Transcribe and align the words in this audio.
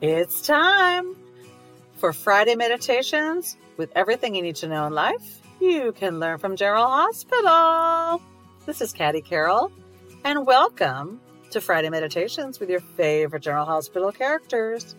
It's 0.00 0.42
time 0.42 1.16
for 1.96 2.12
Friday 2.12 2.54
Meditations 2.54 3.56
with 3.76 3.90
everything 3.96 4.36
you 4.36 4.42
need 4.42 4.54
to 4.56 4.68
know 4.68 4.86
in 4.86 4.92
life. 4.92 5.40
You 5.60 5.90
can 5.90 6.20
learn 6.20 6.38
from 6.38 6.54
General 6.54 6.86
Hospital. 6.86 8.22
This 8.64 8.80
is 8.80 8.92
Caddy 8.92 9.20
Carroll, 9.20 9.72
and 10.22 10.46
welcome 10.46 11.20
to 11.50 11.60
Friday 11.60 11.90
Meditations 11.90 12.60
with 12.60 12.70
your 12.70 12.78
favorite 12.78 13.42
General 13.42 13.66
Hospital 13.66 14.12
characters. 14.12 14.94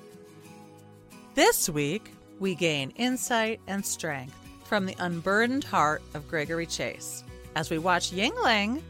This 1.34 1.70
week, 1.70 2.12
we 2.42 2.54
gain 2.54 2.92
insight 2.98 3.62
and 3.68 3.86
strength 3.86 4.36
from 4.66 4.86
the 4.86 4.98
unburdened 5.00 5.64
heart 5.64 6.02
of 6.14 6.28
Gregory 6.28 6.66
Chase 6.66 7.24
as 7.56 7.70
we 7.70 7.78
watch 7.78 8.12
Yuengling, 8.12 8.82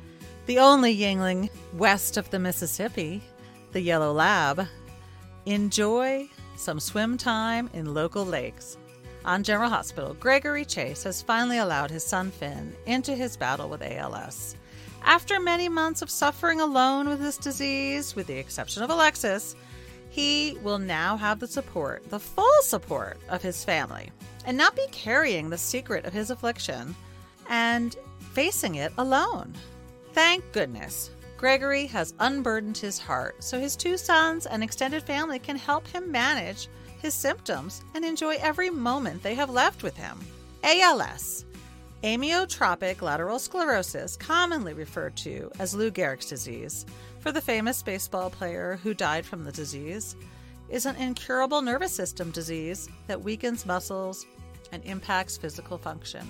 the 0.47 0.57
only 0.57 0.97
Yuengling 0.97 1.51
west 1.73 2.17
of 2.17 2.31
the 2.31 2.39
Mississippi, 2.39 3.21
the 3.73 3.81
Yellow 3.81 4.11
Lab, 4.11 4.67
enjoy 5.53 6.29
some 6.55 6.79
swim 6.79 7.17
time 7.17 7.69
in 7.73 7.93
local 7.93 8.25
lakes. 8.25 8.77
On 9.25 9.43
General 9.43 9.69
Hospital, 9.69 10.13
Gregory 10.19 10.63
Chase 10.63 11.03
has 11.03 11.21
finally 11.21 11.57
allowed 11.57 11.91
his 11.91 12.03
son 12.03 12.31
Finn 12.31 12.75
into 12.85 13.15
his 13.15 13.35
battle 13.35 13.67
with 13.67 13.81
ALS. 13.81 14.55
After 15.03 15.39
many 15.39 15.67
months 15.67 16.01
of 16.01 16.09
suffering 16.09 16.61
alone 16.61 17.09
with 17.09 17.19
this 17.19 17.37
disease, 17.37 18.15
with 18.15 18.27
the 18.27 18.37
exception 18.37 18.83
of 18.83 18.89
Alexis, 18.89 19.55
he 20.09 20.57
will 20.63 20.79
now 20.79 21.17
have 21.17 21.39
the 21.39 21.47
support, 21.47 22.07
the 22.09 22.19
full 22.19 22.61
support 22.61 23.17
of 23.29 23.41
his 23.41 23.63
family, 23.63 24.11
and 24.45 24.57
not 24.57 24.75
be 24.75 24.85
carrying 24.91 25.49
the 25.49 25.57
secret 25.57 26.05
of 26.05 26.13
his 26.13 26.29
affliction 26.29 26.95
and 27.49 27.95
facing 28.33 28.75
it 28.75 28.91
alone. 28.97 29.53
Thank 30.13 30.51
goodness. 30.51 31.11
Gregory 31.39 31.85
has 31.85 32.13
unburdened 32.19 32.77
his 32.77 32.99
heart 32.99 33.41
so 33.41 33.57
his 33.57 33.77
two 33.77 33.95
sons 33.95 34.45
and 34.45 34.61
extended 34.61 35.01
family 35.01 35.39
can 35.39 35.55
help 35.55 35.87
him 35.87 36.11
manage 36.11 36.67
his 37.01 37.13
symptoms 37.13 37.81
and 37.95 38.03
enjoy 38.03 38.35
every 38.41 38.69
moment 38.69 39.23
they 39.23 39.35
have 39.35 39.49
left 39.49 39.81
with 39.81 39.95
him. 39.95 40.19
ALS, 40.65 41.45
amyotrophic 42.03 43.01
lateral 43.01 43.39
sclerosis, 43.39 44.17
commonly 44.17 44.73
referred 44.73 45.15
to 45.15 45.49
as 45.59 45.73
Lou 45.73 45.89
Gehrig's 45.89 46.25
disease, 46.25 46.85
for 47.21 47.31
the 47.31 47.39
famous 47.39 47.81
baseball 47.81 48.29
player 48.29 48.77
who 48.83 48.93
died 48.93 49.25
from 49.25 49.45
the 49.45 49.51
disease, 49.53 50.17
is 50.67 50.85
an 50.85 50.97
incurable 50.97 51.61
nervous 51.61 51.93
system 51.93 52.31
disease 52.31 52.89
that 53.07 53.23
weakens 53.23 53.65
muscles 53.65 54.25
and 54.73 54.83
impacts 54.83 55.37
physical 55.37 55.77
function. 55.77 56.27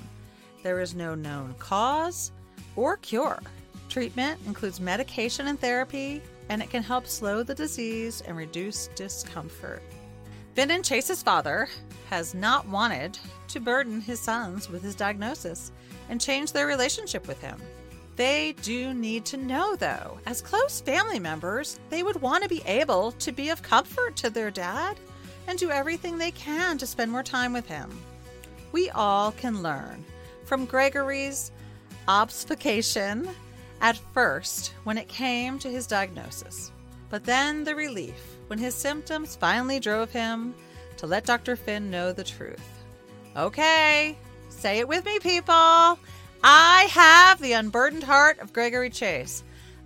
There 0.61 0.79
is 0.79 0.93
no 0.93 1.15
known 1.15 1.55
cause 1.57 2.31
or 2.75 2.97
cure. 2.97 3.41
Treatment 3.89 4.39
includes 4.45 4.79
medication 4.79 5.47
and 5.47 5.59
therapy, 5.59 6.21
and 6.49 6.61
it 6.61 6.69
can 6.69 6.83
help 6.83 7.07
slow 7.07 7.41
the 7.41 7.55
disease 7.55 8.21
and 8.21 8.37
reduce 8.37 8.87
discomfort. 8.95 9.81
And 10.55 10.85
Chase's 10.85 11.23
father 11.23 11.69
has 12.09 12.35
not 12.35 12.67
wanted 12.67 13.17
to 13.47 13.59
burden 13.59 14.01
his 14.01 14.19
sons 14.19 14.69
with 14.69 14.83
his 14.83 14.93
diagnosis 14.93 15.71
and 16.09 16.21
change 16.21 16.51
their 16.51 16.67
relationship 16.67 17.27
with 17.27 17.41
him. 17.41 17.59
They 18.15 18.53
do 18.61 18.93
need 18.93 19.25
to 19.25 19.37
know, 19.37 19.75
though. 19.75 20.19
As 20.25 20.41
close 20.41 20.81
family 20.81 21.19
members, 21.19 21.79
they 21.89 22.03
would 22.03 22.21
want 22.21 22.43
to 22.43 22.49
be 22.49 22.61
able 22.65 23.13
to 23.13 23.31
be 23.31 23.49
of 23.49 23.63
comfort 23.63 24.17
to 24.17 24.29
their 24.29 24.51
dad 24.51 24.99
and 25.47 25.57
do 25.57 25.71
everything 25.71 26.17
they 26.17 26.31
can 26.31 26.77
to 26.77 26.85
spend 26.85 27.09
more 27.11 27.23
time 27.23 27.53
with 27.53 27.65
him. 27.65 27.89
We 28.71 28.89
all 28.89 29.31
can 29.31 29.63
learn 29.63 30.03
from 30.43 30.65
Gregory's 30.65 31.51
obfuscation 32.07 33.29
at 33.81 33.97
first 34.13 34.73
when 34.83 34.97
it 34.97 35.07
came 35.07 35.59
to 35.59 35.69
his 35.69 35.87
diagnosis, 35.87 36.71
but 37.09 37.23
then 37.23 37.63
the 37.63 37.75
relief 37.75 38.35
when 38.47 38.59
his 38.59 38.75
symptoms 38.75 39.35
finally 39.35 39.79
drove 39.79 40.11
him 40.11 40.53
to 40.97 41.07
let 41.07 41.25
Dr. 41.25 41.55
Finn 41.55 41.89
know 41.89 42.11
the 42.11 42.23
truth. 42.23 42.83
Okay, 43.35 44.17
say 44.49 44.79
it 44.79 44.87
with 44.87 45.05
me, 45.05 45.19
people. 45.19 45.99
I 46.43 46.87
have 46.91 47.41
the 47.41 47.53
unburdened 47.53 48.03
heart 48.03 48.39
of 48.39 48.53
Gregory 48.53 48.89
Chase. 48.89 49.43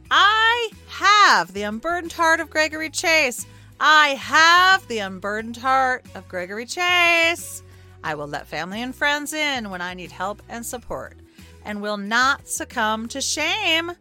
I 0.10 0.70
have 0.88 1.54
the 1.54 1.64
unburdened 1.64 2.14
heart 2.14 2.40
of 2.40 2.50
Gregory 2.50 2.90
Chase. 2.90 3.46
I 3.80 4.10
have 4.10 4.88
the 4.88 5.00
unburdened 5.00 5.58
heart 5.58 6.06
of 6.16 6.28
Gregory 6.28 6.66
Chase. 6.66 7.64
I 8.04 8.16
will 8.16 8.28
let 8.28 8.48
family 8.48 8.82
and 8.82 8.94
friends 8.94 9.34
in 9.34 9.70
when 9.70 9.82
I 9.82 9.94
need 9.94 10.12
help 10.12 10.42
and 10.50 10.66
support 10.66 11.18
and 11.66 11.82
will 11.82 11.98
not 11.98 12.48
succumb 12.48 13.08
to 13.10 13.22
shame. 13.22 13.92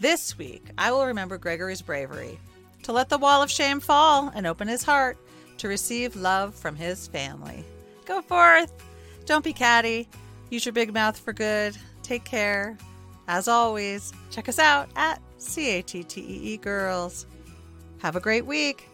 This 0.00 0.36
week, 0.36 0.66
I 0.76 0.92
will 0.92 1.06
remember 1.06 1.38
Gregory's 1.38 1.82
bravery 1.82 2.38
to 2.82 2.92
let 2.92 3.08
the 3.08 3.18
wall 3.18 3.42
of 3.42 3.50
shame 3.50 3.80
fall 3.80 4.30
and 4.34 4.46
open 4.46 4.68
his 4.68 4.82
heart 4.82 5.16
to 5.58 5.68
receive 5.68 6.16
love 6.16 6.54
from 6.54 6.76
his 6.76 7.06
family. 7.08 7.64
Go 8.04 8.20
forth. 8.20 8.72
Don't 9.24 9.44
be 9.44 9.52
catty. 9.52 10.08
Use 10.50 10.66
your 10.66 10.72
big 10.72 10.92
mouth 10.92 11.18
for 11.18 11.32
good. 11.32 11.76
Take 12.02 12.24
care. 12.24 12.76
As 13.26 13.48
always, 13.48 14.12
check 14.30 14.48
us 14.48 14.58
out 14.58 14.90
at 14.96 15.20
CATTEE 15.40 16.58
Girls. 16.58 17.26
Have 17.98 18.16
a 18.16 18.20
great 18.20 18.44
week. 18.44 18.88